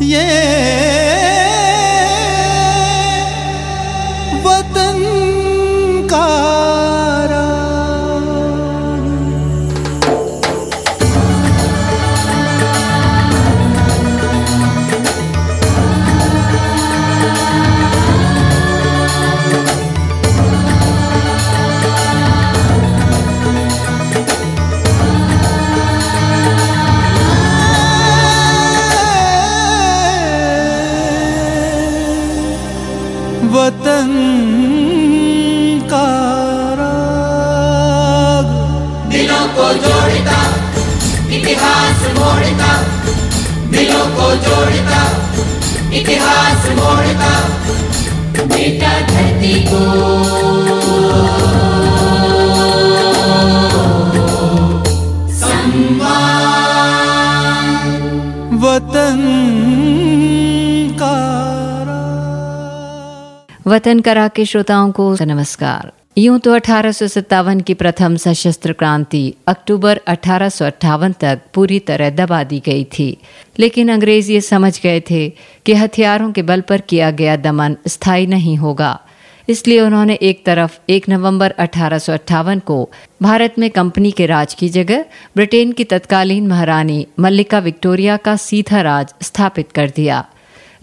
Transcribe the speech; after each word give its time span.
Yeah. 0.00 0.91
वतन 49.42 49.72
वतन 63.66 64.00
करा 64.00 64.28
के 64.28 64.44
श्रोताओं 64.44 64.90
को 64.90 65.16
नमस्कार। 65.22 65.92
यूँ 66.18 66.38
तो 66.38 66.52
अठारह 66.54 66.92
की 67.60 67.74
प्रथम 67.74 68.16
सशस्त्र 68.16 68.72
क्रांति 68.72 69.34
अक्टूबर 69.48 70.00
अठारह 70.06 70.48
तक 71.10 71.40
पूरी 71.54 71.78
तरह 71.78 72.10
दबा 72.10 72.42
दी 72.44 72.62
गई 72.66 72.84
थी। 72.84 73.18
लेकिन 73.58 73.92
अंग्रेज़ 73.92 74.32
ये 74.32 74.40
समझ 74.40 74.80
गए 74.82 75.00
थे 75.00 75.28
कि 75.66 75.74
हथियारों 75.74 76.32
के 76.32 76.42
बल 76.42 76.60
पर 76.60 76.80
किया 76.80 77.10
गया 77.10 77.36
दमन 77.36 77.76
स्थायी 77.88 78.26
नहीं 78.26 78.56
होगा। 78.56 79.00
इसलिए 79.48 79.80
उन्होंने 79.80 80.14
एक 80.22 80.44
तरफ़ 80.46 80.78
1 80.88 81.08
नवंबर 81.08 81.50
अठारह 81.50 82.56
को 82.58 82.90
भारत 83.22 83.54
में 83.58 83.70
कंपनी 83.70 84.10
के 84.10 84.26
राज 84.26 84.54
की 84.54 84.68
जगह 84.68 85.04
ब्रिटेन 85.36 85.72
की 85.72 85.84
तत्कालीन 85.84 86.46
महारानी 86.46 87.06
मल्लिका 87.20 87.58
विक्टोरिया 87.58 88.16
का 88.16 88.36
सीधा 88.36 88.80
राज 88.80 89.14
स्थापित 89.22 89.72
कर 89.72 89.90
दिया। 89.96 90.24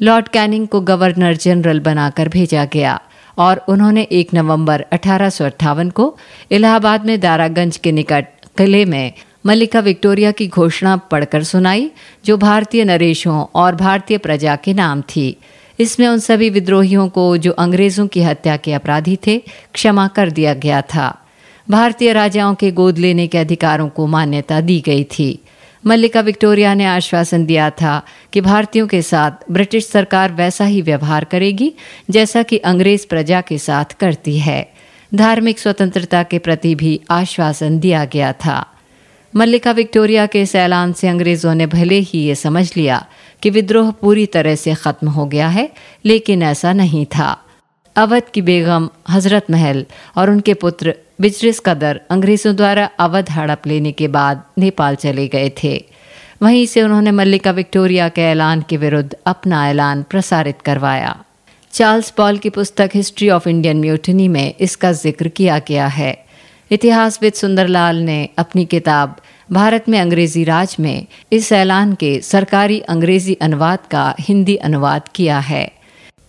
लॉर्ड 0.01 0.27
कैनिंग 0.27 0.67
को 0.67 0.81
गवर्नर 0.81 1.35
जनरल 1.35 1.79
बनाकर 1.79 2.29
भेजा 2.29 2.65
गया 2.65 2.99
और 3.37 3.63
उन्होंने 3.67 4.07
1 4.11 4.33
नवंबर 4.33 4.85
अठारह 4.91 5.49
को 5.89 6.17
इलाहाबाद 6.51 7.05
में 7.05 7.19
दारागंज 7.19 7.77
के 7.77 7.91
निकट 7.91 8.25
किले 8.57 8.85
में 8.85 9.13
मल्लिका 9.45 9.79
विक्टोरिया 9.79 10.31
की 10.31 10.47
घोषणा 10.47 10.95
पढ़कर 10.97 11.43
सुनाई, 11.43 11.91
जो 12.25 12.37
भारतीय 12.37 12.83
नरेशों 12.83 13.45
और 13.55 13.75
भारतीय 13.75 14.17
प्रजा 14.17 14.55
के 14.55 14.73
नाम 14.73 15.01
थी। 15.01 15.37
इसमें 15.79 16.07
उन 16.07 16.19
सभी 16.19 16.49
विद्रोहियों 16.49 17.09
को 17.09 17.37
जो 17.37 17.51
अंग्रेज़ों 17.51 18.07
की 18.07 18.21
हत्या 18.21 18.57
के 18.57 18.73
अपराधी 18.73 19.19
थे, 19.27 19.43
क्षमा 19.73 20.07
कर 20.07 20.31
दिया 20.31 20.53
गया 20.53 20.81
था। 20.81 21.25
भारतीय 21.69 22.13
राजाओं 22.13 22.55
के 22.55 22.71
गोद 22.71 22.97
लेने 22.97 23.27
के 23.27 23.37
अधिकारों 23.37 23.89
को 23.89 24.07
मान्यता 24.07 24.61
दी 24.61 24.83
गई 24.85 25.03
थी। 25.03 25.39
मल्लिका 25.85 26.21
विक्टोरिया 26.21 26.73
ने 26.73 26.85
आश्वासन 26.85 27.45
दिया 27.45 27.69
था 27.69 28.01
कि 28.33 28.41
भारतीयों 28.41 28.87
के 28.87 29.01
साथ 29.01 29.31
ब्रिटिश 29.51 29.87
सरकार 29.87 30.31
वैसा 30.31 30.65
ही 30.65 30.81
व्यवहार 30.81 31.23
करेगी, 31.23 31.73
जैसा 32.09 32.43
कि 32.43 32.57
अंग्रेज़ 32.57 33.07
प्रजा 33.07 33.41
के 33.41 33.57
साथ 33.57 33.85
करती 33.85 34.39
है। 34.39 34.73
धार्मिक 35.15 35.59
स्वतंत्रता 35.59 36.23
के 36.23 36.39
प्रति 36.39 36.75
भी 36.75 37.01
आश्वासन 37.11 37.79
दिया 37.79 38.05
गया 38.05 38.33
था। 38.33 38.65
मल्लिका 39.33 39.71
विक्टोरिया 39.71 40.25
के 40.25 40.41
इस 40.41 40.55
ऐलान 40.55 40.93
से 40.93 41.07
अंग्रेज़ों 41.07 41.53
ने 41.55 41.65
भले 41.67 41.97
ही 41.99 42.19
ये 42.19 42.35
समझ 42.35 42.71
लिया 42.77 43.05
कि 43.43 43.49
विद्रोह 43.49 43.91
पूरी 43.91 44.25
तरह 44.25 44.55
से 44.55 44.73
खत्म 44.75 45.07
हो 45.07 45.25
गया 45.25 45.47
है, 45.47 45.69
लेकिन 46.05 46.43
ऐसा 46.43 46.73
नहीं 46.73 47.05
था। 47.05 47.37
अवध 47.95 48.29
की 48.33 48.41
बेगम 48.41 48.89
हज़रत 49.09 49.51
महल 49.51 49.85
और 50.17 50.29
उनके 50.29 50.53
पुत्र 50.53 50.93
बिजरिस 51.21 51.59
कदर 51.59 51.99
अंग्रेज़ों 52.11 52.55
द्वारा 52.55 52.89
अवध 52.99 53.29
हड़प 53.29 53.67
लेने 53.67 53.91
के 53.91 54.07
बाद 54.07 54.43
नेपाल 54.57 54.95
चले 54.95 55.27
गए 55.27 55.51
थे। 55.63 55.77
वहीं 56.41 56.65
से 56.65 56.81
उन्होंने 56.81 57.11
मल्लिका 57.11 57.51
विक्टोरिया 57.51 58.07
के 58.09 58.21
ऐलान 58.21 58.63
के 58.69 58.77
विरुद्ध 58.77 59.15
अपना 59.27 59.67
ऐलान 59.69 60.03
प्रसारित 60.03 60.61
करवाया। 60.61 61.15
चार्ल्स 61.73 62.09
पॉल 62.09 62.37
की 62.37 62.49
पुस्तक 62.49 62.89
हिस्ट्री 62.95 63.29
ऑफ़ 63.29 63.47
इंडियन 63.49 63.81
म्यूटनी 63.81 64.27
में 64.27 64.53
इसका 64.59 64.91
ज़िक्र 64.91 65.27
किया 65.29 65.59
गया 65.59 65.87
है। 65.87 66.11
इतिहासविद 66.71 67.33
सुंदरलाल 67.33 67.95
ने 67.95 68.29
अपनी 68.37 68.65
किताब 68.65 69.15
भारत 69.51 69.85
में 69.89 69.99
अंग्रेज़ी 69.99 70.43
राज 70.43 70.75
में 70.79 71.05
इस 71.31 71.51
ऐलान 71.51 71.93
के 71.93 72.19
सरकारी 72.21 72.79
अंग्रेज़ी 72.79 73.33
अनुवाद 73.33 73.79
का 73.91 74.15
हिंदी 74.19 74.55
अनुवाद 74.55 75.07
किया 75.15 75.39
है। 75.39 75.71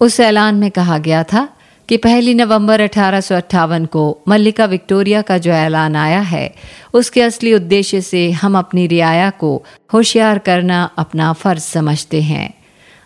उस 0.00 0.20
ऐलान 0.20 0.54
में 0.54 0.70
कहा 0.70 0.98
गया 0.98 1.22
था 1.22 1.48
कि 1.88 1.96
पहली 1.96 2.34
नवंबर 2.34 2.80
अठारह 2.80 3.20
सौ 3.20 3.34
अट्ठावन 3.34 3.86
को 3.86 4.02
मल्लिका 4.28 4.64
विक्टोरिया 4.64 5.22
का 5.22 5.38
जो 5.38 5.50
ऐलान 5.50 5.96
आया 5.96 6.20
है, 6.20 6.54
उसके 6.94 7.22
असली 7.22 7.54
उद्देश्य 7.54 8.00
से 8.00 8.30
हम 8.30 8.58
अपनी 8.58 8.86
रियाया 8.86 9.30
को 9.30 9.62
होशियार 9.92 10.38
करना 10.38 10.90
अपना 10.98 11.32
फ़र्ज़ 11.32 11.62
समझते 11.62 12.22
हैं। 12.22 12.54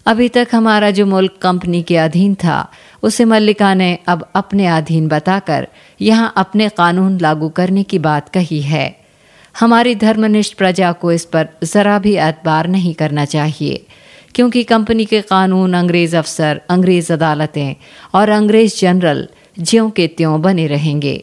अभी 0.07 0.29
तक 0.29 0.49
हमारा 0.53 0.91
जो 0.91 1.07
मुल्क 1.07 1.39
कंपनी 1.43 1.83
के 1.83 1.97
अधीन 1.97 2.35
था 2.35 2.71
उसे 3.05 3.25
मल्लिका 3.27 3.73
ने 3.75 3.99
अब 4.09 4.29
अपने 4.35 4.67
अधीन 4.69 5.09
बताकर 5.09 5.67
यहाँ 6.01 6.33
अपने 6.37 6.69
कानून 6.69 7.19
लागू 7.21 7.49
करने 7.49 7.83
की 7.83 7.99
बात 8.01 8.29
कही 8.29 8.61
है। 8.63 8.87
हमारी 9.55 9.95
धर्मनिष्ठ 9.97 10.57
प्रजा 10.59 10.93
को 10.93 11.13
इस 11.13 11.25
पर 11.25 11.49
ज़रा 11.65 11.99
भी 11.99 12.15
एतबार 12.19 12.67
नहीं 12.69 12.95
करना 12.95 13.25
चाहिए, 13.27 13.85
क्योंकि 14.35 14.63
कंपनी 14.65 15.05
के 15.05 15.21
कानून, 15.23 15.75
अंग्रेज़ 15.75 16.17
अफसर, 16.17 16.61
अंग्रेज़ 16.71 17.13
अदालतें 17.13 17.75
और 18.15 18.29
अंग्रेज़ 18.31 18.81
जनरल 18.81 19.29
ज्यों 19.61 19.89
के 19.91 20.07
त्यों 20.09 20.41
बने 20.43 20.67
रहेंगे। 20.67 21.23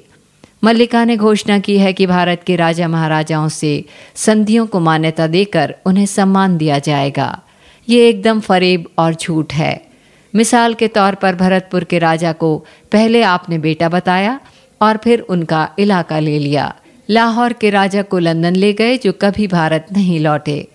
मल्लिका 0.64 1.04
ने 1.06 1.18
घोषणा 1.18 1.60
की 1.60 1.78
है 1.78 1.94
कि 1.94 2.06
भारत 2.08 2.44
के 2.48 2.56
राजा 2.56 2.88
महाराजाओं 2.88 3.48
से 3.50 3.74
संधियों 4.16 4.66
को 4.68 4.80
मान्यता 4.80 5.28
देकर 5.28 5.76
उन्हें 5.86 6.06
सम्मान 6.08 6.58
दिया 6.58 6.80
जाएगा। 6.80 7.40
ये 7.88 8.08
एकदम 8.10 8.40
फरेब 8.40 8.86
और 8.98 9.14
झूठ 9.16 9.54
है। 9.54 9.91
मिसाल 10.34 10.74
के 10.74 10.88
तौर 10.88 11.16
पर 11.16 11.36
भरतपुर 11.36 11.84
के 11.84 12.00
राजा 12.00 12.32
को 12.34 12.58
पहले 12.92 13.22
आपने 13.24 13.58
बेटा 13.58 13.90
बताया 13.90 14.40
और 14.82 14.98
फिर 14.98 15.20
उनका 15.30 15.68
इलाका 15.80 16.20
ले 16.20 16.38
लिया। 16.40 16.74
लाहौर 17.10 17.54
के 17.54 17.70
राजा 17.70 18.02
को 18.02 18.20
लंदन 18.20 18.56
ले 18.56 18.74
गए, 18.74 18.98
जो 18.98 19.12
कभी 19.12 19.48
भारत 19.48 19.88
नहीं 19.92 20.20
लौटे। 20.20 20.68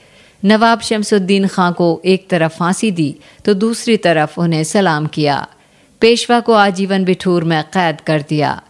नवाब 0.43 0.81
शमसुद्दीन 0.81 1.47
खां 1.47 1.73
को 1.73 1.89
एक 2.05 2.29
तरफ़ 2.31 2.57
फांसी 2.57 2.91
दी 2.91 3.15
तो 3.45 3.55
दूसरी 3.55 3.97
तरफ़ 3.97 4.41
उन्हें 4.41 4.65
सलाम 4.65 5.07
किया। 5.07 5.47
पेशवा 6.03 6.41
को 6.41 6.53
आजीवन 6.53 7.05
बिठूर 7.05 7.45
में 7.45 7.63
कैद 7.65 8.01
कर 8.01 8.25
दिया। 8.29 8.61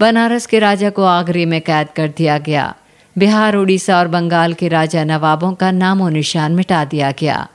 बनारस 0.00 0.46
के 0.46 0.58
राजा 0.58 0.90
को 0.90 1.04
आगरे 1.04 1.44
में 1.46 1.60
कैद 1.60 1.88
कर 1.96 2.08
दिया 2.08 2.38
गया। 2.38 2.74
बिहार 3.16 3.56
उड़ीसा 3.56 3.98
और 3.98 4.08
बंगाल 4.08 4.52
के 4.54 4.68
राजा 4.68 5.04
नवाबों 5.04 5.52
का 5.54 5.70
नामो 5.72 6.08
निशान 6.08 6.52
मिटा 6.52 6.84
दिया 6.84 7.10
गया। 7.10 7.46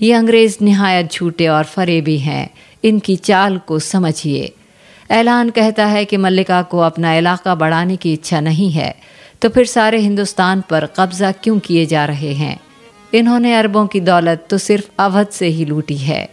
ये 0.00 0.12
अंग्रेज़ 0.12 0.56
निहायत 0.62 1.12
झूठे 1.12 1.46
और 1.48 1.64
फरेबी 1.64 2.18
हैं। 2.18 2.50
इनकी 2.84 3.16
चाल 3.18 3.58
को 3.58 3.78
समझिए। 3.78 4.52
ऐलान 5.10 5.50
कहता 5.50 5.86
है 5.86 6.04
कि 6.04 6.16
मल्लिका 6.16 6.62
को 6.62 6.78
अपना 6.80 7.14
इलाका 7.14 7.54
बढ़ाने 7.54 7.96
की 7.96 8.12
इच्छा 8.12 8.40
नहीं 8.40 8.70
है 8.70 8.94
तो 9.42 9.48
फिर 9.48 9.66
सारे 9.66 9.98
हिंदुस्तान 9.98 10.62
पर 10.70 10.86
कब्जा 10.96 11.30
क्यों 11.32 11.58
किए 11.58 11.86
जा 11.86 12.04
रहे 12.04 12.32
हैं? 12.34 12.58
इन्होंने 13.14 13.54
अरबों 13.54 13.86
की 13.86 14.00
दौलत 14.00 14.46
तो 14.50 14.58
सिर्फ़ 14.58 14.88
अवध 14.98 15.28
से 15.28 15.46
ही 15.46 15.64
लूटी 15.64 15.96
है। 15.96 16.28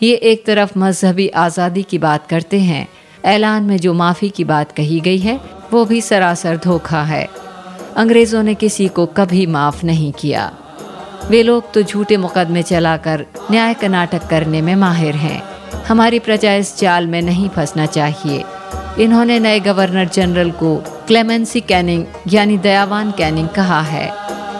ये 0.00 0.14
एक 0.14 0.44
तरफ़ 0.46 0.78
मजहबी 0.78 1.28
आज़ादी 1.28 1.82
की 1.82 1.98
बात 1.98 2.26
करते 2.26 2.60
हैं। 2.60 2.86
ऐलान 3.24 3.62
में 3.62 3.76
जो 3.76 3.94
माफ़ी 3.94 4.28
की 4.28 4.44
बात 4.44 4.72
कही 4.72 5.00
गई 5.00 5.18
है, 5.18 5.40
वो 5.72 5.84
भी 5.84 6.00
सरासर 6.00 6.56
धोखा 6.56 7.02
है। 7.02 7.28
अंग्रेज़ों 7.96 8.42
ने 8.42 8.54
किसी 8.54 8.88
को 8.88 9.06
कभी 9.06 9.46
माफ़ 9.46 9.84
नहीं 9.86 10.12
किया। 10.12 10.52
वे 11.30 11.42
लोग 11.42 11.72
तो 11.72 11.82
झूठे 11.82 12.16
मुकदमे 12.16 12.62
चलाकर 12.62 13.24
न्याय 13.50 13.74
का 13.74 13.88
नाटक 13.88 14.26
करने 14.26 14.60
में 14.62 14.76
माहिर 14.76 15.14
हैं। 15.14 15.42
हमारी 15.88 16.18
प्रजा 16.18 16.54
इस 16.54 16.78
जाल 16.78 17.06
में 17.06 17.22
नहीं 17.22 17.48
फंसना 17.48 17.86
चाहिए। 17.86 18.44
इन्होंने 18.98 19.38
नए 19.38 19.60
गवर्नर 19.60 20.08
जनरल 20.08 20.50
को 20.50 20.76
क्लेमेंसी 21.06 21.60
कैनिंग, 21.60 22.04
यानी 22.28 22.58
दयावान 22.58 23.10
कैनिंग 23.10 23.48
कहा 23.48 23.80
है। 23.80 24.12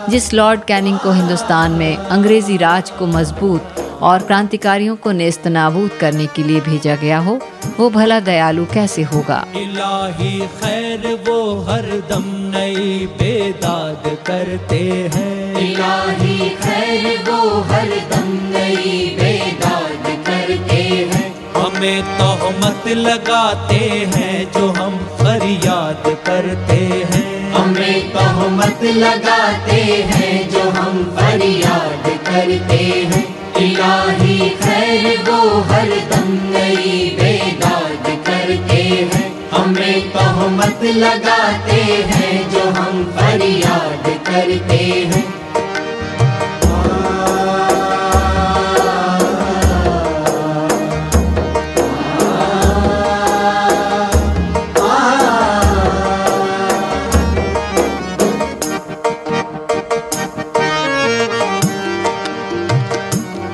जिस 0.09 0.33
लॉर्ड 0.33 0.63
कैनिंग 0.63 0.99
को 0.99 1.11
हिंदुस्तान 1.11 1.71
में 1.71 1.97
अंग्रेज़ी 1.97 2.57
राज 2.57 2.89
को 2.89 3.07
मज़बूत 3.07 3.75
और 4.01 4.19
क्रांतिकारियों 4.19 4.95
को 4.95 5.11
नेस्त 5.11 5.47
नाबूद 5.47 5.91
करने 5.91 6.25
के 6.25 6.43
लिए 6.43 6.61
भेजा 6.61 6.95
गया 6.95 7.19
हो, 7.19 7.39
वो 7.79 7.89
भला 7.89 8.19
दयालु 8.19 8.65
कैसे 8.65 9.03
होगा? 9.03 9.45
इलाही 9.55 10.39
खैर 10.39 11.25
वो 11.27 11.61
हर 11.61 11.81
दम 11.81 12.44
नई 12.55 13.05
बेदाग 13.19 14.03
करते 14.27 14.77
हैं। 15.13 15.55
इलाही 15.59 16.49
खैर 16.61 17.03
वो 17.29 17.39
हर 17.61 17.89
दम 18.11 18.29
नई 18.53 18.93
बेदाद 19.19 20.05
करते 20.27 20.81
हैं। 21.11 21.27
हमें 21.55 22.01
तोहमत 22.17 22.87
लगाते 22.99 23.81
हैं 24.13 24.37
जो 24.51 24.67
हम 24.71 24.97
फरियाद 25.19 26.03
करते 26.25 26.79
हैं। 27.11 27.51
हमें 27.53 28.09
तोहमत 28.11 28.83
लगाते 28.95 29.81
हैं 30.11 30.33
जो 30.49 30.63
हम 30.69 31.03
फरियाद 31.17 32.09
करते 32.29 32.83
हैं। 33.11 33.23
इलाही 33.59 34.39
खैर 34.63 35.05
वो 35.29 35.41
हर 35.71 35.91
दम 36.11 36.33
नई 36.55 37.09
बेदाद 37.19 38.09
करते 38.27 38.81
हैं। 39.13 39.24
हमें 39.55 40.09
तोहमत 40.13 40.83
लगाते 40.95 41.81
हैं 42.09 42.33
जो 42.51 42.63
हम 42.77 43.03
फरियाद 43.17 44.09
करते 44.27 44.83
हैं। 45.11 45.23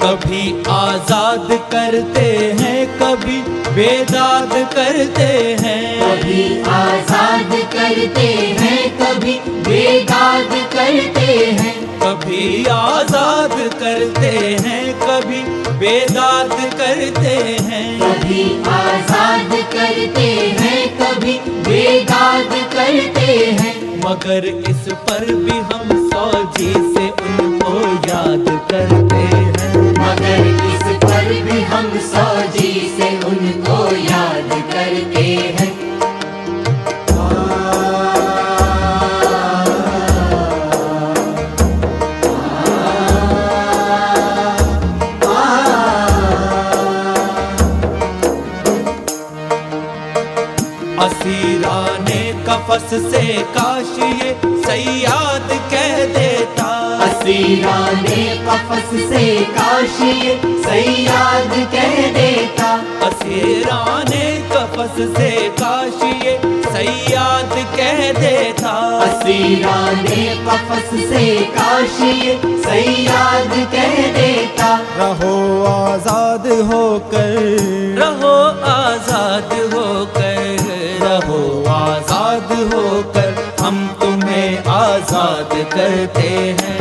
कभी 0.03 0.43
आज़ाद 0.71 1.47
करते 1.71 2.27
हैं, 2.59 2.79
कभी 2.99 3.39
बेदाद 3.75 4.53
करते 4.75 5.31
हैं। 5.61 5.80
करते 13.91 14.27
हैं 14.63 14.83
कभी 14.99 15.39
बेदाद 15.79 16.51
करते 16.79 17.33
हैं। 17.63 17.87
कभी 18.01 18.43
आज़ाद 18.71 19.51
करते 19.73 20.27
हैं 20.59 20.83
कभी 20.99 21.33
बेदाद 21.65 22.53
करते 22.75 23.35
हैं। 23.59 23.73
मगर 24.05 24.47
इस 24.71 24.87
पर 25.03 25.25
भी 25.43 25.57
हम 25.71 25.91
सौजी 26.07 26.71
से 26.71 27.05
उनको 27.33 27.75
याद 28.09 28.47
करते 28.71 29.23
हैं। 29.33 29.83
मगर 29.99 30.47
इस 30.69 30.87
पर 31.03 31.33
भी 31.43 31.61
हम 31.73 31.97
से 32.07 32.30
से 52.93 53.25
काश 53.55 53.91
ये 53.99 54.31
सयाद 54.63 55.49
कह 55.71 55.95
देता। 56.15 56.65
असीराने 57.03 58.23
कफस 58.47 58.89
से 59.09 59.23
काश 59.51 59.99
ये 60.01 60.35
सयाद 60.65 61.53
कह 61.73 61.95
देता। 62.13 62.69
असीराने 63.07 64.25
कफस 64.51 64.95
से 65.17 65.31
काश 65.59 66.03
ये 66.25 66.37
सयाद 66.65 67.53
कह 67.77 68.11
देता। 68.19 68.73
असीराने 69.07 70.25
कफस 70.47 70.89
से 71.09 71.25
काश 71.57 71.99
ये 72.01 72.39
सयाद 72.65 73.53
कह 73.73 73.95
देता। 74.17 74.75
रहो 74.97 75.33
आज़ाद 75.71 76.47
होकर 76.71 77.90
करते 85.73 86.27
हैं। 86.61 86.80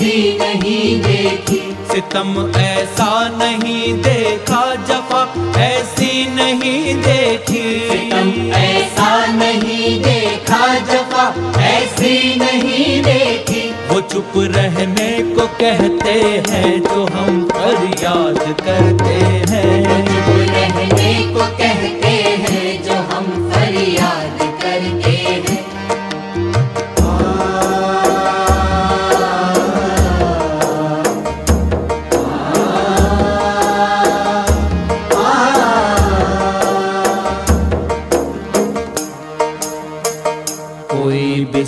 ऐसी 0.00 0.38
नहीं 0.38 1.00
देखी। 1.02 1.58
सितम 1.90 2.30
ऐसा 2.56 3.08
नहीं 3.38 3.92
देखा 4.02 4.62
जफा 4.88 5.20
ऐसी 5.60 6.24
नहीं 6.34 6.94
देखी। 7.02 7.64
तुम 8.10 8.30
ऐसा 8.52 9.10
नहीं 9.34 10.00
देखा 10.02 10.62
जफा 10.90 11.26
ऐसी 11.62 12.14
नहीं 12.36 13.02
देखी। 13.02 13.62
वो 13.90 14.00
चुप 14.00 14.32
रहने 14.56 15.10
को 15.34 15.46
कहते 15.60 16.18
हैं 16.48 16.80
जो 16.80 17.04
हम 17.14 17.44
फरियाद 17.52 18.42
करते 18.62 19.20
हैं। 19.52 20.04
चुप 20.06 20.34
रहने 20.50 21.12
को 21.34 21.46
कहते 21.58 22.09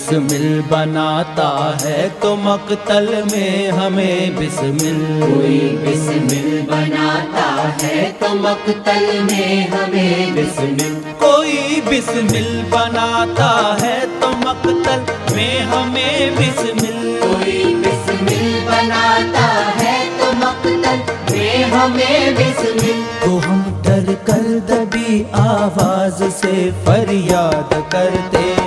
बिस्मिल 0.02 0.62
बनाता 0.70 1.48
है 1.82 1.98
तो 2.20 2.34
मकतल 2.36 3.06
में 3.26 3.70
हमें 3.70 4.36
बिस्मिल। 4.36 4.98
कोई 5.22 5.58
बिस्मिल 5.84 6.48
बनाता 6.70 7.44
है 7.80 8.00
तो 8.20 8.32
मकतल 8.38 9.06
में 9.28 9.68
हमें 9.70 10.34
बिस्मिल। 10.34 10.94
कोई 11.22 11.80
बिस्मिल 11.88 12.50
बनाता 12.72 13.50
है 13.82 13.94
तो 14.20 14.30
मकतल 14.38 15.04
में 15.36 15.60
हमें 15.70 16.36
बिस्मिल। 16.36 16.98
कोई 17.22 17.62
बिस्मिल 17.84 18.44
बनाता 18.66 19.46
है 19.78 19.94
तो 20.18 20.32
मकतल 20.42 20.98
में 21.30 21.64
हमें 21.74 22.34
बिस्मिल। 22.36 23.04
तो 23.24 23.38
हम 23.46 23.62
डर 23.86 24.12
कर 24.26 24.42
दबी 24.70 25.22
आवाज़ 25.42 26.22
से 26.40 26.70
फरियाद 26.86 27.82
करते 27.92 28.61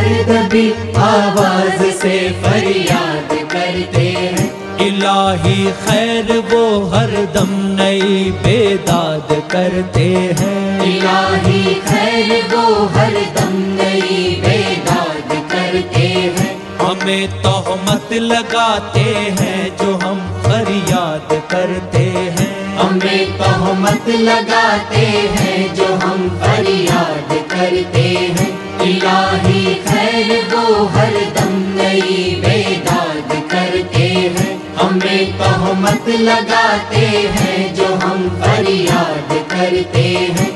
कर 0.00 0.52
कर 0.52 1.00
आवाज़ 1.00 1.90
से 1.90 2.42
फरियाद 2.44 3.28
करते 3.52 4.06
हैं। 4.06 4.78
इलाही 4.86 5.64
खैर 5.66 6.38
वो 6.38 6.86
हर 6.86 7.10
दम 7.10 7.48
नई 7.50 8.30
बेदाद 8.30 9.42
करते 9.50 10.04
हैं। 10.40 10.82
इलाही 10.82 11.74
खैर 11.74 12.54
वो 12.54 12.84
हर 12.86 13.10
दम 13.10 13.52
नई 13.52 14.42
बेदाद 14.46 15.52
करते 15.52 16.06
हैं। 16.38 16.78
हमें 16.78 17.42
तोहमत 17.42 18.08
लगाते 18.12 19.00
हैं 19.40 19.76
जो 19.76 19.94
हम 19.96 20.42
फरियाद 20.42 21.42
करते 21.50 22.04
हैं। 22.38 22.76
हमें 22.76 23.38
तोहमत 23.38 24.08
लगाते 24.08 25.06
हैं 25.36 25.74
जो 25.74 25.94
हम 25.94 26.40
फरियाद 26.42 27.44
करते 27.50 28.00
हैं। 28.00 28.69
इलाही 28.82 29.74
खैर 29.86 30.28
को 30.52 30.84
हर 30.86 31.14
दम 31.36 31.56
नई 31.76 32.34
बेदाद 32.44 33.32
करते 33.52 34.06
हैं। 34.36 34.52
हमें 34.76 35.32
तोहमत 35.38 36.08
लगाते 36.20 37.06
हैं 37.36 37.74
जो 37.74 37.86
हम 38.04 38.28
फरियाद 38.40 39.32
करते 39.50 40.06
हैं। 40.36 40.48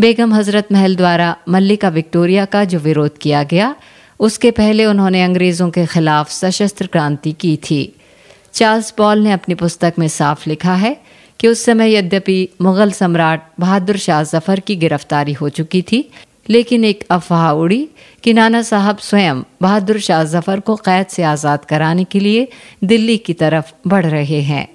बेगम 0.00 0.32
हज़रत 0.34 0.68
महल 0.72 0.94
द्वारा 0.96 1.34
मल्लिका 1.48 1.88
विक्टोरिया 1.88 2.44
का 2.44 2.64
जो 2.64 2.78
विरोध 2.78 3.16
किया 3.18 3.42
गया, 3.42 3.74
उसके 4.20 4.50
पहले 4.50 4.84
उन्होंने 4.84 5.22
अंग्रेज़ों 5.22 5.68
के 5.70 5.84
खिलाफ 5.86 6.30
सशस्त्र 6.30 6.86
क्रांति 6.86 7.32
की 7.40 7.56
थी। 7.64 7.82
चार्ल्स 8.54 8.90
पॉल 8.92 9.18
ने 9.18 9.32
अपनी 9.32 9.54
पुस्तक 9.56 9.94
में 9.98 10.06
साफ़ 10.08 10.48
लिखा 10.48 10.74
है 10.76 10.96
कि 11.40 11.48
उस 11.48 11.64
समय 11.64 11.94
यद्यपि 11.94 12.38
मुगल 12.62 12.92
सम्राट 12.92 13.42
बहादुर 13.60 13.96
शाह 13.98 14.22
ज़फ़र 14.24 14.60
की 14.60 14.76
गिरफ्तारी 14.78 15.32
हो 15.34 15.48
चुकी 15.50 15.82
थी, 15.82 16.04
लेकिन 16.50 16.84
एक 16.84 17.04
अफवाह 17.10 17.50
उड़ी 17.52 17.86
कि 18.24 18.32
नाना 18.32 18.62
साहब 18.64 18.98
स्वयं 19.02 19.42
बहादुर 19.62 20.00
शाह 20.00 20.24
ज़फ़र 20.26 20.60
को 20.60 20.76
कैद 20.82 21.06
से 21.08 21.22
आज़ाद 21.26 21.64
कराने 21.64 22.04
के 22.04 22.20
लिए 22.20 22.48
दिल्ली 22.84 23.16
की 23.18 23.32
तरफ़ 23.36 23.72
बढ़ 23.88 24.06
रहे 24.08 24.40
हैं। 24.42 24.68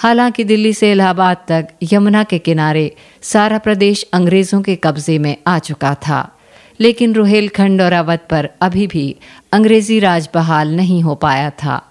हालाँकि 0.00 0.44
दिल्ली 0.44 0.72
से 0.74 0.90
इलाहाबाद 0.92 1.36
तक 1.48 1.68
यमुना 1.82 2.22
के 2.24 2.38
किनारे 2.38 2.90
सारा 3.22 3.58
प्रदेश 3.58 4.02
अंग्रेज़ों 4.12 4.60
के 4.62 4.76
कब्जे 4.76 5.18
में 5.18 5.36
आ 5.46 5.58
चुका 5.58 5.94
था। 5.94 6.20
लेकिन 6.80 7.14
रुहेलखंड 7.14 7.82
और 7.82 7.92
अवध 7.92 8.20
पर 8.30 8.48
अभी 8.62 8.86
भी 8.86 9.04
अंग्रेज़ी 9.52 9.98
राज 9.98 10.28
बहाल 10.34 10.74
नहीं 10.76 11.02
हो 11.02 11.14
पाया 11.14 11.50
था। 11.50 11.82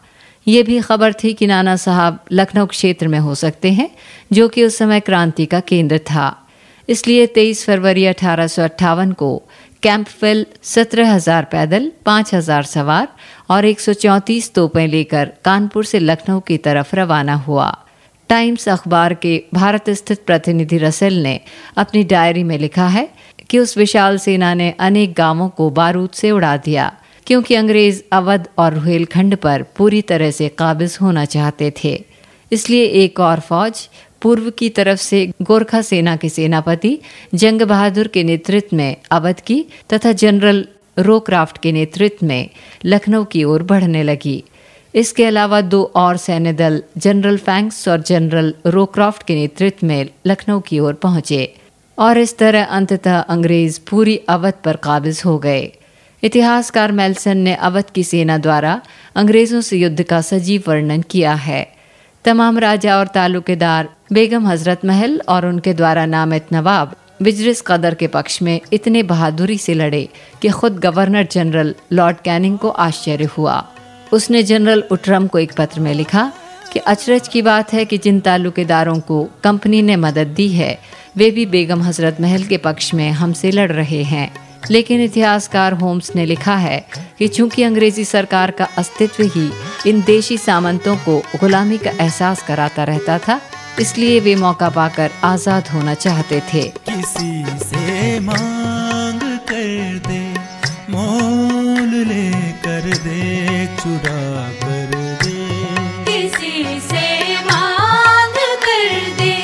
ये 0.47 0.63
भी 0.63 0.79
खबर 0.79 1.13
थी 1.13 1.33
कि 1.33 1.47
नाना 1.47 1.75
साहब 1.75 2.19
लखनऊ 2.31 2.65
क्षेत्र 2.65 3.07
में 3.07 3.19
हो 3.19 3.35
सकते 3.35 3.71
हैं, 3.71 3.89
जो 4.33 4.47
कि 4.47 4.63
उस 4.63 4.77
समय 4.77 4.99
क्रांति 4.99 5.45
का 5.45 5.59
केंद्र 5.59 5.97
था। 5.97 6.35
इसलिए 6.89 7.25
23 7.27 7.63
फरवरी 7.65 8.05
अठारह 8.05 8.47
सौ 8.47 8.63
अट्ठावन 8.63 9.11
को 9.11 9.37
कैंपवेल 9.83 10.45
सत्रह 10.63 11.13
हज़ार 11.13 11.43
पैदल, 11.43 11.91
पाँच 12.05 12.33
हज़ार 12.33 12.63
सवार 12.63 13.07
और 13.49 13.65
एक 13.65 13.79
सौ 13.79 13.93
चौंतीस 13.93 14.53
तोपें 14.53 14.87
लेकर 14.87 15.31
कानपुर 15.45 15.85
से 15.85 15.99
लखनऊ 15.99 16.39
की 16.39 16.57
तरफ़ 16.57 16.95
रवाना 16.95 17.35
हुआ। 17.45 17.69
टाइम्स 18.29 18.67
अखबार 18.69 19.13
के 19.13 19.41
भारत 19.53 19.89
स्थित 19.89 20.21
प्रतिनिधि 20.25 20.77
रसेल 20.77 21.21
ने 21.23 21.39
अपनी 21.77 22.03
डायरी 22.03 22.43
में 22.43 22.57
लिखा 22.59 22.87
है 22.87 23.07
कि 23.49 23.59
उस 23.59 23.77
विशाल 23.77 24.17
सेना 24.17 24.53
ने 24.53 24.69
अनेक 24.79 25.13
गाँवों 25.13 25.47
को 25.49 25.69
बारूद 25.69 26.09
से 26.13 26.31
उड़ा 26.31 26.55
दिया, 26.57 26.91
क्योंकि 27.27 27.55
अंग्रेज़ 27.55 28.01
अवध 28.11 28.47
और 28.57 28.73
रुहेलखंड 28.73 29.35
पर 29.35 29.63
पूरी 29.77 30.01
तरह 30.01 30.31
से 30.31 30.49
काबिज 30.57 30.97
होना 31.01 31.25
चाहते 31.25 31.71
थे। 31.83 31.93
इसलिए 32.51 32.85
एक 33.03 33.19
और 33.19 33.39
फौज 33.39 33.87
पूर्व 34.21 34.49
की 34.49 34.69
तरफ़ 34.69 34.99
से 34.99 35.25
गोरखा 35.41 35.81
सेना 35.81 36.15
के 36.15 36.29
सेनापति 36.29 36.97
जंग 37.33 37.61
बहादुर 37.63 38.07
के 38.07 38.23
नेतृत्व 38.23 38.75
में 38.75 38.95
अवध 39.11 39.39
की 39.39 39.65
तथा 39.93 40.11
जनरल 40.13 40.65
रोक्राफ्ट 40.99 41.57
के 41.57 41.71
नेतृत्व 41.71 42.25
में 42.25 42.49
लखनऊ 42.85 43.23
की 43.23 43.43
ओर 43.43 43.63
बढ़ने 43.63 44.03
लगी। 44.03 44.43
इसके 44.93 45.25
अलावा 45.25 45.61
दो 45.61 45.83
और 45.95 46.17
सैन्य 46.17 46.53
दल, 46.53 46.81
जनरल 46.97 47.37
फैंक्स 47.37 47.87
और 47.87 48.01
जनरल 48.01 48.53
रोक्राफ्ट 48.65 49.23
के 49.23 49.35
नेतृत्व 49.35 49.87
में 49.87 50.09
लखनऊ 50.27 50.59
की 50.59 50.79
ओर 50.79 50.93
पहुँचे 50.93 51.53
और 51.97 52.17
इस 52.17 52.37
तरह 52.37 52.63
अंततः 52.65 53.19
अंग्रेज़ 53.19 53.79
पूरी 53.89 54.17
अवध 54.29 54.53
पर 54.65 54.75
काबिज 54.75 55.21
हो 55.25 55.37
गए। 55.39 55.71
इतिहासकार 56.23 56.91
मेल्सन 56.91 57.37
ने 57.37 57.53
अवध 57.55 57.89
की 57.95 58.03
सेना 58.03 58.37
द्वारा 58.37 58.81
अंग्रेज़ों 59.15 59.61
से 59.61 59.77
युद्ध 59.77 60.03
का 60.03 60.21
सजीव 60.21 60.63
वर्णन 60.67 61.01
किया 61.01 61.33
है। 61.33 61.67
तमाम 62.25 62.57
राजा 62.59 62.97
और 62.97 63.07
तालुकेदार 63.07 63.89
बेगम 64.13 64.47
हज़रत 64.47 64.85
महल 64.85 65.21
और 65.29 65.45
उनके 65.45 65.73
द्वारा 65.73 66.05
नामित 66.05 66.53
नवाब 66.53 66.95
बिजरिस 67.21 67.61
कदर 67.67 67.93
के 67.93 68.07
पक्ष 68.07 68.41
में 68.41 68.59
इतने 68.73 69.03
बहादुरी 69.03 69.57
से 69.57 69.73
लड़े 69.73 70.07
कि 70.41 70.49
खुद 70.49 70.79
गवर्नर 70.79 71.27
जनरल 71.31 71.75
लॉर्ड 71.91 72.17
कैनिंग 72.17 72.57
को 72.57 72.69
आश्चर्य 72.69 73.25
हुआ। 73.37 73.65
उसने 74.13 74.43
जनरल 74.43 74.83
उटरम 74.91 75.27
को 75.27 75.39
एक 75.39 75.51
पत्र 75.53 75.79
में 75.79 75.93
लिखा 75.93 76.31
कि 76.73 76.79
अचरज 76.79 77.27
की 77.27 77.41
बात 77.41 77.73
है 77.73 77.85
कि 77.85 77.97
जिन 77.97 78.19
तालुकेदारों 78.19 78.99
को 78.99 79.23
कंपनी 79.43 79.81
ने 79.81 79.95
मदद 79.95 80.27
दी 80.27 80.47
है, 80.49 80.77
वे 81.17 81.29
भी 81.31 81.45
बेगम 81.45 81.81
हज़रत 81.83 82.21
महल 82.21 82.43
के 82.43 82.57
पक्ष 82.57 82.93
में 82.93 83.09
हमसे 83.11 83.51
लड़ 83.51 83.71
रहे 83.71 84.03
हैं। 84.03 84.31
लेकिन 84.71 85.01
इतिहासकार 85.01 85.73
होम्स 85.73 86.11
ने 86.15 86.25
लिखा 86.25 86.55
है 86.55 86.85
कि 87.19 87.27
चूँकि 87.27 87.63
अंग्रेज़ी 87.63 88.05
सरकार 88.05 88.51
का 88.51 88.67
अस्तित्व 88.77 89.23
ही 89.25 89.49
इन 89.87 90.01
देशी 90.01 90.37
सामंतों 90.37 90.95
को 90.97 91.17
गुलामी 91.39 91.77
का 91.77 91.91
एहसास 91.91 92.43
कराता 92.43 92.83
रहता 92.83 93.17
था, 93.19 93.39
इसलिए 93.79 94.19
वे 94.19 94.35
मौका 94.35 94.69
पाकर 94.69 95.11
आज़ाद 95.23 95.67
होना 95.67 95.93
चाहते 95.93 96.41
थे। 96.53 96.63
किसी 96.89 97.45
से 97.65 98.19
मांग 98.19 98.78
चुरा 103.79 104.21
कर 104.61 104.91
दे। 105.21 105.37
किसी 106.07 106.79
से 106.87 107.05
मांग 107.45 108.37
कर 108.65 108.89
दे 109.19 109.35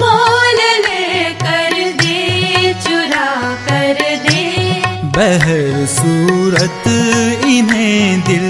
मोल 0.00 0.60
ले 0.86 1.22
कर 1.44 1.74
दे 2.02 2.72
चुरा 2.84 3.30
कर 3.68 4.02
दे। 4.26 4.44
बहर 5.16 5.86
सूरत 5.94 6.88
इन्हें 7.46 8.20
दिल 8.28 8.48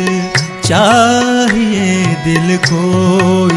चाहिए 0.65 1.87
दिल 2.27 2.57
को 2.69 2.83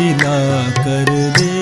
इला 0.02 0.40
कर 0.80 1.12
दे। 1.40 1.55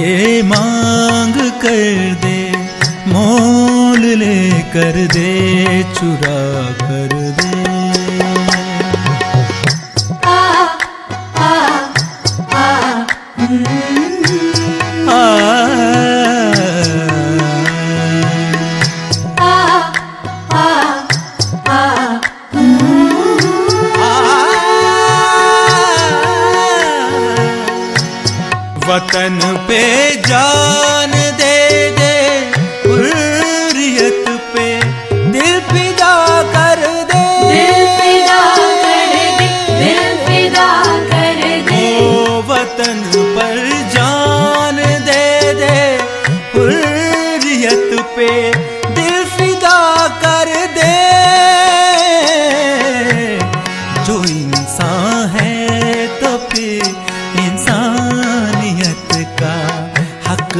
से 0.00 0.42
मांग 0.50 1.34
कर 1.62 1.96
दे 2.22 2.38
मोल 3.12 4.04
ले 4.20 4.36
कर 4.74 4.96
दे 5.14 5.32
चुरा 5.96 6.38
कर 6.82 7.09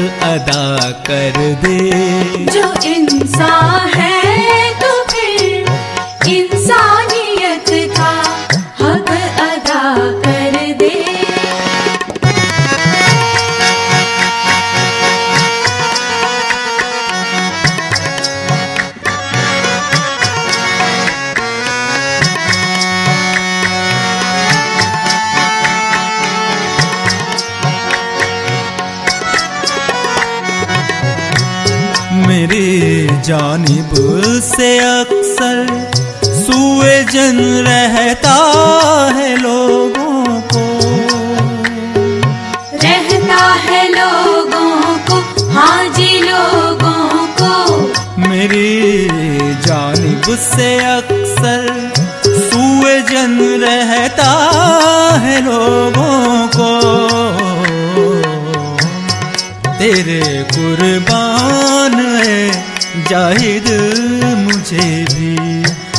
अदा 0.08 0.90
कर 1.06 1.38
दे। 1.64 1.78
जो 2.52 2.72
इंसान 2.90 3.88
है 3.88 4.19
जानिब 33.30 33.90
से 34.42 34.68
अक्सर 34.78 35.90
सुए 36.24 36.94
जन 37.04 37.36
रहता 37.66 38.32
है 39.16 39.36
लोगों 39.36 40.40
को। 40.52 40.62
रहता 42.84 43.42
है 43.66 43.82
लोगों 43.88 44.96
को 45.10 45.18
हाँ 45.50 45.84
जी 45.88 46.18
लोगों 46.22 47.26
को। 47.40 48.26
मेरी 48.28 48.98
जानिब 49.66 50.34
से 50.36 50.78
अक्सर 50.84 51.92
सुए 52.26 53.00
जन 53.02 53.38
रहता 53.62 54.30
है 55.22 55.40
लोगों 55.44 56.48
को। 56.56 56.72
तेरे 59.78 60.42
कुर्बान 60.50 61.94
है 61.94 62.59
जाहिद 63.08 63.66
मुझे 64.38 64.88
भी 65.10 65.34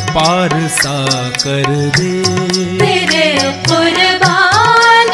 पार 0.09 0.53
सा 0.71 0.97
कर 1.43 1.69
दे। 1.97 2.11
तेरे 2.79 3.27
कुर्बान 3.67 5.11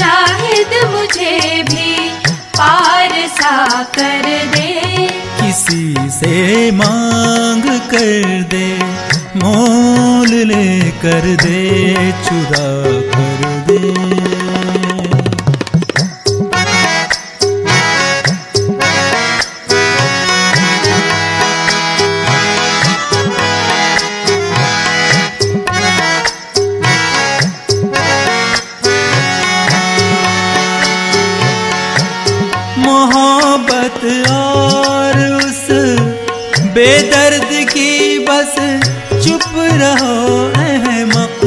जाहिद 0.00 0.74
मुझे 0.92 1.62
भी 1.70 2.10
पार 2.58 3.14
सा 3.38 3.56
कर 3.98 4.28
दे। 4.54 4.70
किसी 5.40 6.10
से 6.10 6.70
मांग 6.72 7.64
कर 7.90 8.44
दे 8.52 8.68
मोल 9.42 10.34
ले 10.52 10.68
कर 11.02 11.34
दे 11.44 11.64
चुरा 12.28 12.68
कर 13.14 13.40
दे। 13.68 14.25
बेदर्द 36.76 37.50
की 37.52 38.18
बस 38.18 38.54
चुप 39.24 39.54
रहो 39.56 40.16
अहमक। 40.56 41.38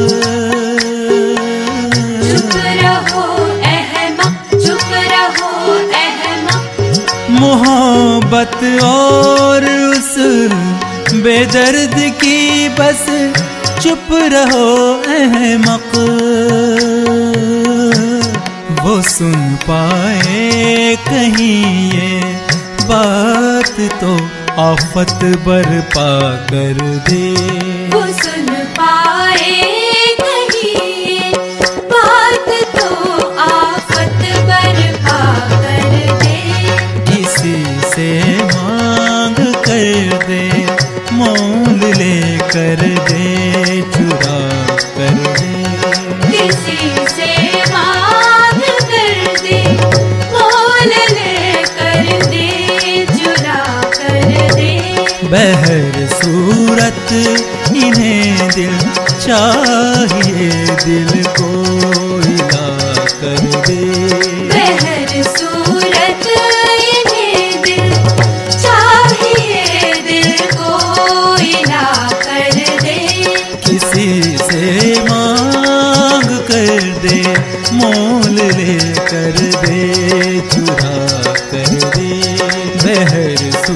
चुप 2.30 2.56
रहो 2.56 3.22
अहमक। 3.62 4.50
चुप 4.68 4.90
रहो 5.12 5.52
अहमक। 6.00 6.66
मोहब्बत 7.30 8.84
और 8.84 9.66
उस 9.92 10.16
बेदर्द 11.14 11.96
की 11.98 12.70
बस 12.70 13.06
चुप 13.84 14.08
रहो 14.12 14.68
अहमक। 15.08 15.92
वो 18.82 19.02
सुन 19.02 19.58
पाए 19.70 20.19
आफत 24.60 25.20
बर्पा 25.48 26.10
कर 26.52 26.80
दे। 27.10 28.49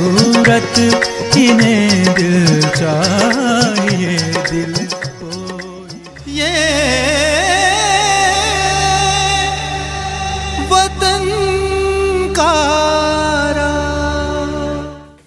सूरत 0.03 0.79
इन्हें 1.37 2.13
दिल 2.13 2.69
चाहिए 2.69 4.17
दिल 4.51 4.73
को। 4.95 5.29
ये 6.31 6.49
वतन 10.71 11.23
का 12.37 12.53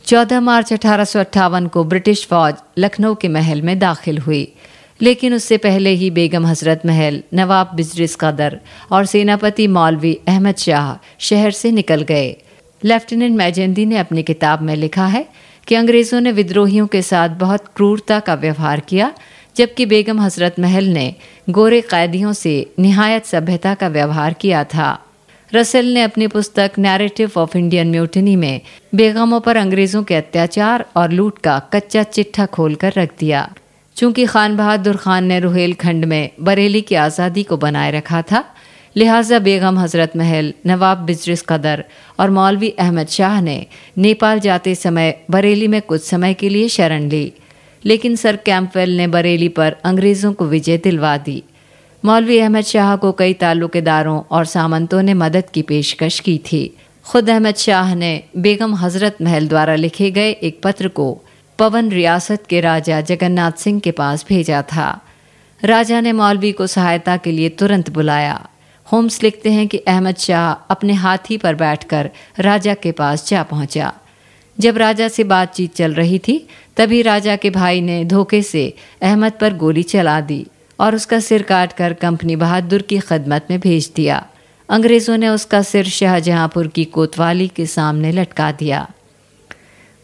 14 0.05 0.41
मार्च 0.41 0.73
अठारह 0.73 1.67
को 1.67 1.85
ब्रिटिश 1.85 2.27
फौज 2.27 2.55
लखनऊ 2.79 3.15
के 3.15 3.29
महल 3.29 3.63
में 3.63 3.79
दाखिल 3.79 4.19
हुई। 4.19 4.53
लेकिन 5.03 5.35
उससे 5.35 5.57
पहले 5.57 5.91
ही 5.91 6.11
बेगम 6.11 6.47
हज़रत 6.47 6.83
महल, 6.87 7.23
नवाब 7.35 7.71
बिजरिस 7.75 8.17
कदर 8.17 8.61
और 8.93 9.07
सेनापति 9.07 9.67
मौलवी 9.67 10.19
अहमद 10.29 10.57
शाह 10.57 11.07
शहर 11.19 11.51
से 11.51 11.71
निकल 11.71 12.03
गए। 12.03 12.37
लेफ्टिनेंट 12.83 13.37
मैजेंदी 13.37 13.87
ने 13.87 13.97
अपनी 13.99 14.23
किताब 14.23 14.63
में 14.63 14.75
लिखा 14.77 15.07
है 15.07 15.27
कि 15.67 15.75
अंग्रेज़ों 15.75 16.21
ने 16.21 16.33
विद्रोहियों 16.33 16.87
के 16.87 17.03
साथ 17.03 17.29
बहुत 17.39 17.65
क्रूरता 17.77 18.21
का 18.21 18.35
व्यवहार 18.35 18.81
किया, 18.81 19.13
जबकि 19.57 19.87
बेगम 19.87 20.21
हज़रत 20.21 20.59
महल 20.61 20.85
ने 20.85 21.15
गोरे 21.51 21.81
कैदियों 21.81 22.33
से 22.33 22.55
निहायत 22.79 23.25
सभ्यता 23.25 23.75
का 23.75 23.89
व्यवहार 23.89 24.33
किया 24.33 24.65
था। 24.65 24.99
रसेल 25.53 25.93
ने 25.95 26.03
अपनी 26.03 26.27
पुस्तक 26.27 26.73
नैरेटिव 26.79 27.33
ऑफ़ 27.37 27.57
इंडियन 27.59 27.91
म्यूटनी 27.91 28.35
में 28.37 28.61
बेगमों 28.95 29.41
पर 29.41 29.57
अंग्रेज़ों 29.57 30.03
के 30.03 30.15
अत्याचार 30.15 30.85
और 30.97 31.13
लूट 31.13 31.39
का 31.39 31.59
कच्चा 31.73 32.03
चिट्ठा 32.03 32.47
खोलकर 32.47 32.93
रख 32.97 33.11
दिया। 33.19 33.49
चूँकि 33.97 34.25
खान 34.27 34.57
बहादुर 34.57 34.97
खान 34.97 35.25
ने 35.25 35.39
रुहेलखंड 35.41 36.05
में 36.05 36.31
बरेली 36.41 36.81
की 36.81 36.95
आज़ादी 36.95 37.43
को 37.43 37.57
बनाए 37.57 37.91
रखा 37.91 38.23
था 38.23 38.45
लिहाजा 38.97 39.39
बेगम 39.39 39.79
हज़रत 39.79 40.13
महल 40.17 40.53
नवाब 40.67 40.99
बिजरिस 40.99 41.43
कदर 41.43 41.85
और 42.21 42.31
मौलवी 42.31 42.69
अहमद 42.79 43.09
शाह 43.09 43.41
ने 43.41 43.57
नेपाल 43.99 44.39
जाते 44.41 44.75
समय 44.75 45.15
बरेली 45.31 45.69
में 45.69 45.81
कुछ 45.83 46.03
समय 46.03 46.35
के 46.35 46.49
लिए 46.49 46.69
शरण 46.69 47.09
ली, 47.09 47.33
लेकिन 47.85 48.17
सर 48.17 48.37
कैंपवेल 48.47 48.97
ने 48.97 49.07
बरेली 49.09 49.49
पर 49.51 49.77
अंग्रेज़ों 49.85 50.33
को 50.33 50.47
विजय 50.47 50.79
दिलवा 50.79 51.17
दी। 51.19 51.43
मौलवी 52.03 52.39
अहमद 52.39 52.65
शाह 52.65 52.95
को 52.97 53.13
कई 53.13 53.33
ताल्लुकेदारों 53.35 54.21
और 54.31 54.45
सामंतों 54.47 55.03
ने 55.03 55.15
मदद 55.17 55.51
की 55.51 55.63
पेशकश 55.65 56.21
की 56.21 56.39
थी। 56.47 56.65
खुद 57.07 57.31
अहमद 57.31 57.55
शाह 57.57 57.95
ने 57.95 58.13
बेगम 58.39 58.75
हज़रत 58.77 59.23
महल 59.23 59.49
द्वारा 59.49 59.75
लिखे 59.75 60.11
गए 60.11 60.31
एक 60.31 60.61
पत्र 60.65 60.89
को 60.89 61.13
पवन 61.59 61.91
रियासत 61.91 62.47
के 62.49 62.61
राजा 62.63 63.01
जगन्नाथ 63.05 63.61
सिंह 63.61 63.81
के 63.81 63.91
पास 63.93 64.27
भेजा 64.29 64.63
था। 64.75 64.91
राजा 65.61 66.01
ने 66.01 66.13
मौलवी 66.15 66.53
को 66.53 66.67
सहायता 66.67 67.17
के 67.17 67.33
लिए 67.33 67.49
तुरंत 67.59 67.91
बुलाया। 67.91 68.47
होम्स 68.93 69.23
लिखते 69.23 69.53
हैं 69.53 69.69
कि 69.69 69.79
अहमद 69.79 70.17
शाह 70.17 70.53
अपने 70.71 70.93
हाथी 70.93 71.37
पर 71.37 71.55
बैठकर 71.55 72.11
राजा 72.39 72.75
के 72.75 72.93
पास 72.93 73.29
जा 73.29 73.43
पहुँचा। 73.43 73.93
जब 74.59 74.79
राजा 74.79 75.09
से 75.09 75.25
बातचीत 75.25 75.75
चल 75.75 75.95
रही 75.95 76.19
थी, 76.19 76.49
तभी 76.77 77.03
राजा 77.03 77.37
के 77.37 77.51
भाई 77.51 77.81
ने 77.81 78.05
धोखे 78.05 78.43
से 78.43 78.75
अहमद 79.03 79.33
पर 79.41 79.55
गोली 79.55 79.83
चला 79.83 80.21
दी 80.21 80.47
और 80.81 80.95
उसका 80.95 81.21
सिर 81.21 81.43
काटकर 81.43 81.93
कंपनी 81.93 82.37
बहादुर 82.37 82.83
की 82.83 82.99
खदमत 82.99 83.47
में 83.51 83.61
भेज 83.61 83.91
दिया। 83.97 84.27
अंग्रेज़ों 84.69 85.17
ने 85.17 85.29
उसका 85.29 85.63
सिर 85.63 85.89
शाहजहांपुर 85.89 86.67
की 86.67 86.85
कोतवाली 86.85 87.49
के 87.49 87.67
सामने 87.67 88.13
लटका 88.13 88.53
दिया। 88.53 88.91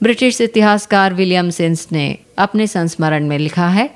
ब्रिटिश 0.03 0.41
इतिहासकार 0.41 1.15
विलियम 1.15 1.51
सिंस 1.51 1.89
ने 1.93 2.19
अपने 2.39 2.67
संस्मरण 2.67 3.27
में 3.27 3.39
लिखा 3.39 3.69
है 3.69 3.91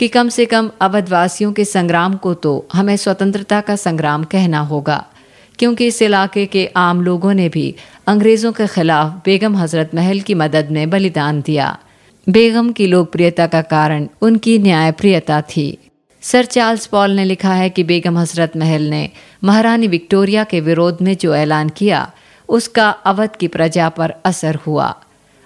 कि 0.00 0.06
कम 0.08 0.28
से 0.28 0.44
कम 0.46 0.70
अवधवासियों 0.80 1.52
के 1.52 1.64
संग्राम 1.64 2.14
को 2.16 2.32
तो 2.34 2.52
हमें 2.72 2.96
स्वतंत्रता 2.96 3.60
का 3.60 3.74
संग्राम 3.76 4.22
कहना 4.24 4.60
होगा, 4.60 5.04
क्योंकि 5.58 5.86
इस 5.86 6.00
इलाके 6.02 6.44
के 6.46 6.64
आम 6.76 7.00
लोगों 7.02 7.32
ने 7.34 7.48
भी 7.48 7.74
अंग्रेज़ों 8.06 8.52
के 8.52 8.66
खिलाफ 8.66 9.20
बेगम 9.24 9.56
हज़रत 9.56 9.90
महल 9.94 10.20
की 10.20 10.34
मदद 10.34 10.68
में 10.70 10.88
बलिदान 10.90 11.40
दिया। 11.40 11.76
बेगम 12.26 12.70
की 12.72 12.86
लोकप्रियता 12.86 13.46
का 13.46 13.62
कारण 13.68 14.06
उनकी 14.22 14.58
न्यायप्रियता 14.58 15.40
थी। 15.48 15.66
सर 16.22 16.44
चार्ल्स 16.46 16.86
पॉल 16.86 17.10
ने 17.10 17.24
लिखा 17.24 17.52
है 17.54 17.68
कि 17.70 17.84
बेगम 17.84 18.18
हज़रत 18.18 18.56
महल 18.56 18.88
ने 18.90 19.08
महारानी 19.44 19.86
विक्टोरिया 19.88 20.44
के 20.44 20.60
विरोध 20.62 21.02
में 21.02 21.16
जो 21.16 21.34
ऐलान 21.34 21.68
किया, 21.68 22.10
उसका 22.48 22.88
अवध 22.90 23.36
की 23.36 23.48
प्रजा 23.48 23.88
पर 23.90 24.14
असर 24.24 24.58
हुआ। 24.66 24.94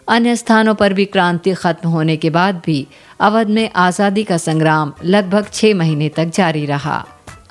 अन्य 0.09 0.35
स्थानों 0.37 0.75
पर 0.75 0.93
भी 0.93 1.05
क्रांति 1.07 1.53
खत्म 1.55 1.89
होने 1.89 2.17
के 2.17 2.31
बाद 2.31 2.61
भी 2.67 2.87
अवध 3.21 3.49
में 3.49 3.69
आज़ादी 3.75 4.25
का 4.25 4.37
संग्राम 4.37 4.93
लगभग 5.05 5.47
छः 5.53 5.75
महीने 5.75 6.09
तक 6.09 6.31
जारी 6.35 6.65
रहा। 6.67 7.05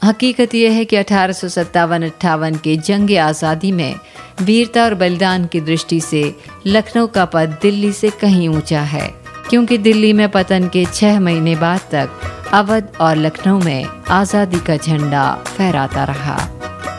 हकीकत 0.04 0.54
यह 0.56 0.72
है 0.72 0.86
कि 0.86 0.96
अठारह 0.96 1.34
सौ 1.34 1.48
सत्तावन 1.50 2.04
अट्ठावन 2.04 2.56
के 2.56 2.76
जंग 2.80 3.12
आज़ादी 3.20 3.72
में 3.72 3.96
वीरता 4.42 4.84
और 4.84 4.96
बलिदान 4.96 5.46
की 5.46 5.62
दृष्टि 5.62 6.00
से 6.02 6.24
लखनऊ 6.68 7.08
का 7.08 7.26
पद 7.26 7.58
दिल्ली 7.62 7.92
से 7.94 8.10
कहीं 8.22 8.50
ऊँचा 8.50 8.82
है, 8.84 9.08
क्योंकि 9.50 9.78
दिल्ली 9.80 10.12
में 10.14 10.28
पतन 10.32 10.68
के 10.68 10.86
छह 10.86 11.20
महीने 11.20 11.56
बाद 11.56 11.80
तक 11.92 12.50
अवध 12.54 12.98
और 13.02 13.16
लखनऊ 13.18 13.60
में 13.60 13.86
आज़ादी 14.12 14.60
का 14.60 14.78
झंडा 14.78 15.32
फहराता 15.48 16.04
रहा। 16.04 16.38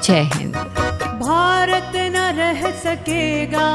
जय 0.00 0.28
हिंद। 0.34 0.56
भारत 1.22 1.92
न 1.96 2.32
रह 2.36 2.70
सकेगा 2.80 3.68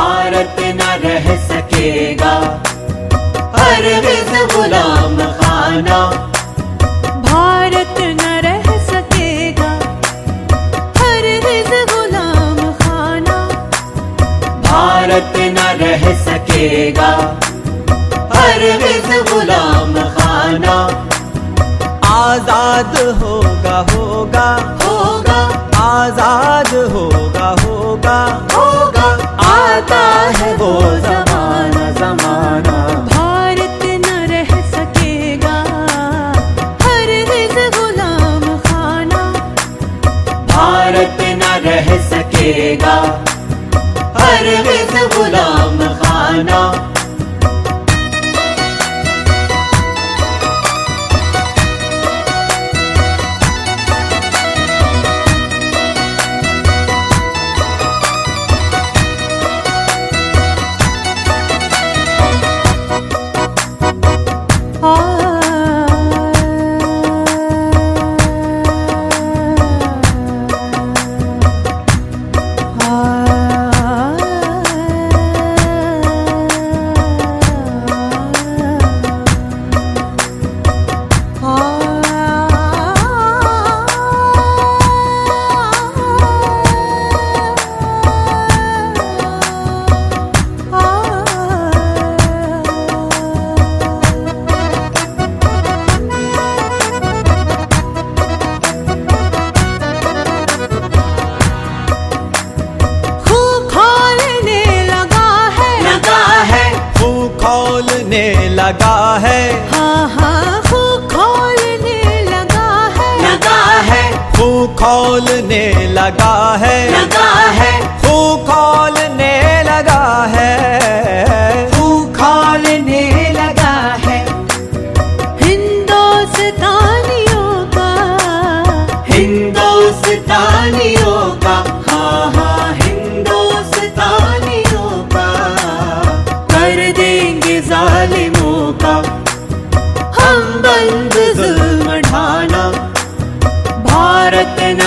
भारत 0.00 0.60
न 0.76 0.84
रह 1.00 1.26
सकेगा। 1.46 2.30
हर 3.56 3.86
गुलाम 4.52 5.16
खाना। 5.38 5.98
भारत 7.26 7.98
न 8.20 8.30
रह 8.46 8.68
सकेगा। 8.86 9.68
हर 11.00 11.26
गुलाम 11.92 12.62
खाना। 12.80 13.36
भारत 14.68 15.36
न 15.58 15.68
रह 15.82 16.08
सकेगा। 16.24 17.10
हर 18.34 18.64
गुलाम 19.32 19.94
खाना। 20.16 20.78
आज़ाद 22.14 22.96
होगा 23.22 23.78
होगा। 23.92 24.48
होगा। 24.82 25.40
आज़ाद 25.84 26.74
होगा 26.94 27.48
होगा। 27.64 28.18
nervosa 30.40 31.19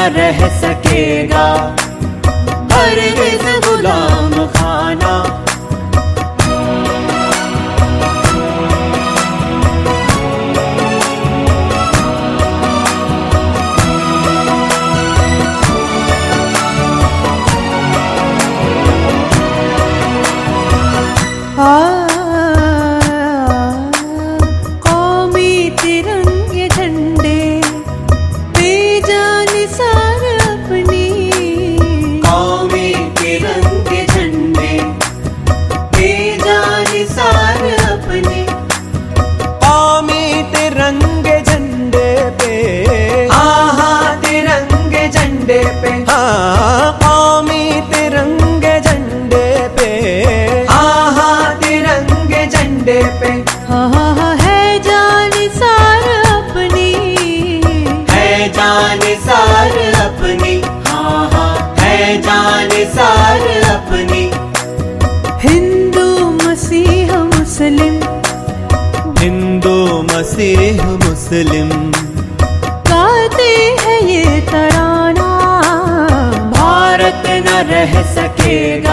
रह 0.07 0.49
सकेगा। 0.49 1.72
Here 78.53 78.92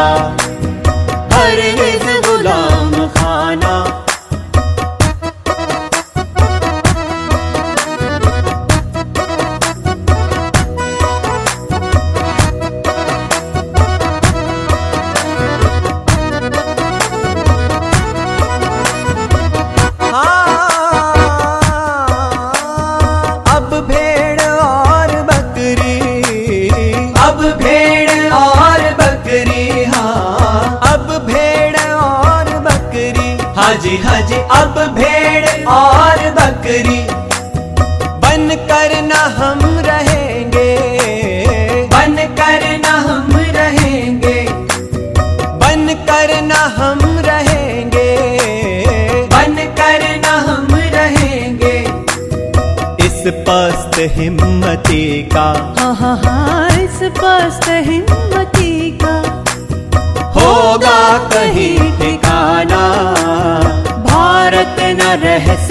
रहस्य 65.22 65.69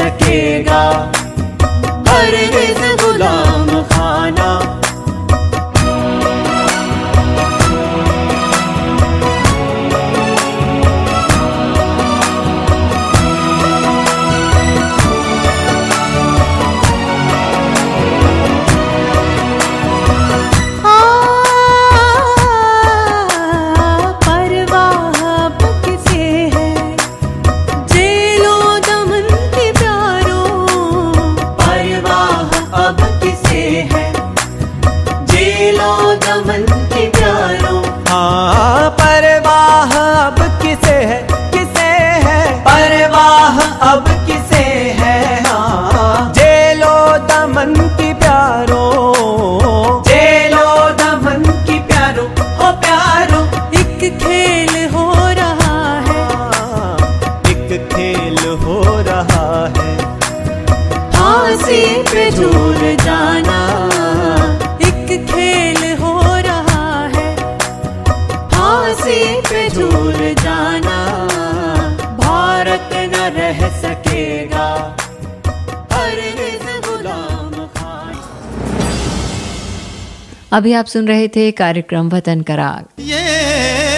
अभी 80.59 80.73
आप 80.73 80.85
सुन 80.85 81.07
रहे 81.07 81.27
थे 81.27 81.51
कार्यक्रम 81.51 82.09
वतन 82.09 82.41
कराग। 82.41 82.85
ये 83.01 83.88